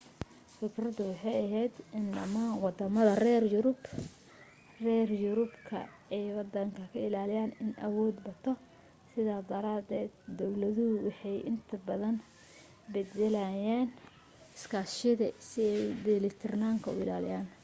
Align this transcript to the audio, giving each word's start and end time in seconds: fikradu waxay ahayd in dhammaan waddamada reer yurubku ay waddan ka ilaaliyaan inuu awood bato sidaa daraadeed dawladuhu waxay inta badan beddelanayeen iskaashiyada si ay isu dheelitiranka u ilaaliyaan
fikradu 0.57 1.01
waxay 1.09 1.37
ahayd 1.45 1.73
in 1.97 2.05
dhammaan 2.15 2.53
waddamada 2.63 3.13
reer 4.83 5.09
yurubku 5.23 5.77
ay 6.15 6.25
waddan 6.37 6.67
ka 6.75 6.81
ilaaliyaan 7.07 7.51
inuu 7.61 7.77
awood 7.87 8.15
bato 8.25 8.51
sidaa 9.11 9.41
daraadeed 9.51 10.11
dawladuhu 10.37 10.97
waxay 11.07 11.37
inta 11.49 11.75
badan 11.87 12.15
beddelanayeen 12.93 13.87
iskaashiyada 14.55 15.27
si 15.47 15.59
ay 15.69 15.75
isu 15.83 15.89
dheelitiranka 16.05 16.87
u 16.93 17.01
ilaaliyaan 17.03 17.47